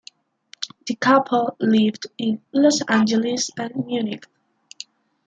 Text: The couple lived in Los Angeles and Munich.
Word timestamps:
The 0.87 0.95
couple 0.95 1.55
lived 1.59 2.07
in 2.17 2.41
Los 2.53 2.81
Angeles 2.87 3.51
and 3.55 3.85
Munich. 3.85 4.25